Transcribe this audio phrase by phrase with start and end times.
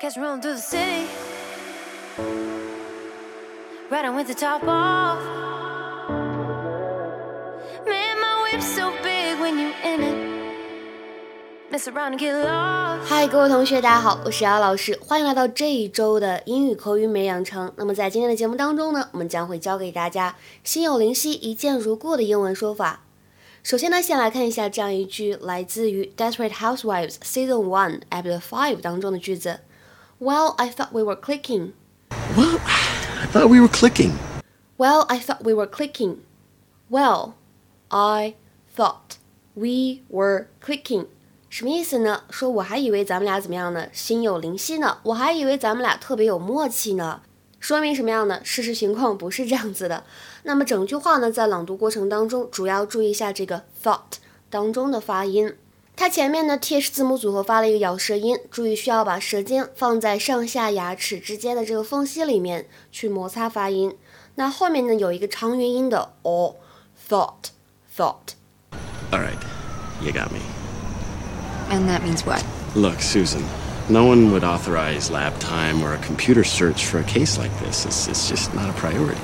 [0.00, 1.08] Catch me rolling through the city.
[3.90, 5.18] Riding with the top off.
[7.84, 10.16] Man, my whip's so big when you in it.
[11.72, 13.08] Mess around and get lost.
[13.08, 17.72] 嗨，各位同学，大家好，我是姚老师，欢迎来到这一周的英语口语美养成。
[17.74, 23.00] 那么在今天的节目当中呢，我们将会教给大家心有灵犀、一见如故的英文说法。
[23.64, 29.58] 首先呢，先来看一下这样一句来自于《Desperate Housewives》Season One Episode Five 当中的句子。
[30.20, 31.74] Well, I thought we were clicking.
[32.36, 34.14] Well, I thought we were clicking.
[34.76, 36.16] Well, I thought we were clicking.
[36.90, 37.34] Well,
[37.88, 38.34] I
[38.74, 39.18] thought
[39.54, 41.06] we were clicking.
[41.48, 42.24] 什么意思呢？
[42.30, 43.88] 说我还以为咱们俩怎么样呢？
[43.92, 44.98] 心有灵犀呢？
[45.04, 47.20] 我还以为咱们俩特别有默契呢。
[47.60, 48.40] 说明什么样呢？
[48.42, 50.02] 事实情况不是这样子的。
[50.42, 54.18] 那么整句话呢，在朗读过程当中，主要注意一下这个 thought
[54.50, 55.54] 当中的发音。
[55.97, 63.95] 它前面呢，th 字母组合发了一个咬舌音，注意需要把舌尖放在上下牙齿之间的这个缝隙里面去摩擦发音。
[64.35, 67.51] 那后面呢，有一个长元音的 o，thought
[67.95, 69.37] thought。All right,
[70.01, 70.39] you got me.
[71.69, 72.43] And that means what?
[72.75, 73.43] Look, Susan,
[73.87, 77.85] no one would authorize lab time or a computer search for a case like this.
[77.85, 79.21] It's, it's just not a priority.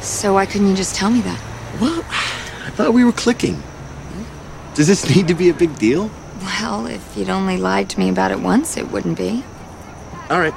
[0.00, 1.40] So why couldn't you just tell me that?
[1.80, 3.60] Well, I thought we were clicking.
[4.74, 6.10] Does this need to be a big deal?
[6.42, 9.42] Well, if you'd only lied to me about it once, it wouldn't be.
[10.28, 10.54] All right,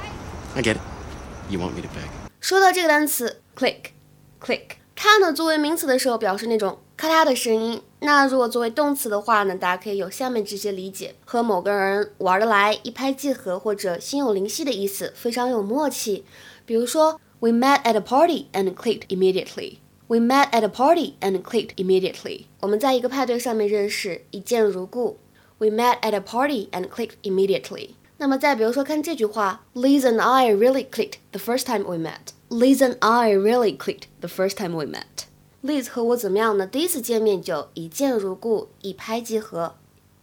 [0.55, 0.81] I get it.
[1.49, 2.09] You want me to beg?
[2.41, 7.81] 说到这个单词 click，click，它呢作为名词的时候表示那种咔嗒的声音。
[8.01, 16.25] 那如果作为动词的话呢，大家可以有下面这些理解：和某个人玩得来、一拍即合，或者心有灵犀的意思，非常有默契。
[16.65, 19.77] 比如说，We met at a party and clicked immediately.
[20.06, 22.44] We met at a party and clicked immediately.
[22.60, 25.16] 我们在一个派对上面认识，一见如故。
[25.56, 27.92] We met at a party and clicked immediately.
[28.18, 32.34] 那么再比如说，看这句话，Liz and I really clicked the first time we met.
[32.50, 35.24] Liz and I really clicked the first time we met.
[35.62, 36.66] Liz 和我怎么样呢？
[36.66, 39.76] 第一次见面就一见如故，一拍即合。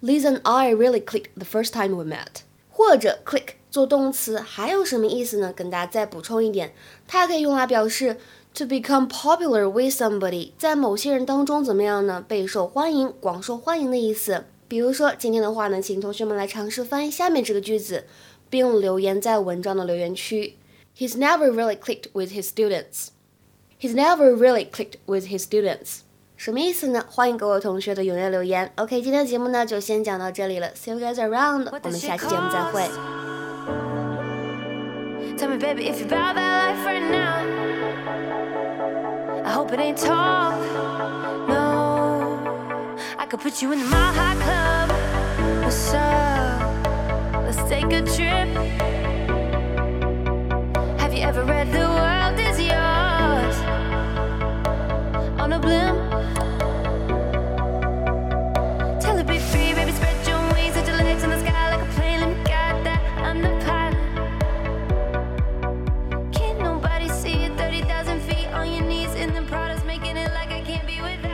[0.03, 2.43] Liz and I really clicked the first time we met.
[2.69, 5.51] 或者 click 做动词还有什么意思呢？
[5.51, 6.73] 跟大家再补充一点，
[7.07, 8.17] 它可以用来表示。
[8.55, 12.23] To become popular with somebody，在某些人当中怎么样呢？
[12.27, 14.43] 备受欢迎、广受欢迎的意思。
[14.67, 18.05] 比如说今天的话呢，请同学们来尝试翻译下面这个句子，
[18.49, 20.57] 并留言在文章的留言区。
[20.97, 23.07] He's never really clicked with his students.
[23.79, 26.01] He's never really clicked with his students.
[26.35, 27.05] 什么意思呢？
[27.09, 28.71] 欢迎各位同学的踊跃留言。
[28.75, 30.71] OK，今天的节目呢就先讲到这里了。
[30.75, 31.69] See you guys around.
[31.81, 32.89] 我们下期节目再会。
[39.71, 40.59] It ain't talk.
[41.47, 44.89] No, I could put you in my hot club.
[45.63, 47.43] What's up?
[47.45, 48.49] Let's take a trip.
[50.99, 51.80] Have you ever read The
[71.01, 71.30] with